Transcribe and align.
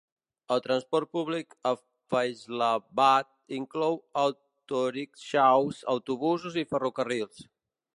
El 0.53 0.61
transport 0.67 1.11
públic 1.17 1.53
a 1.71 1.73
Faisalabad 2.15 3.31
inclou 3.61 4.03
autorickshaws, 4.25 5.87
autobusos 5.97 6.61
i 6.65 6.69
ferrocarrils. 6.75 7.51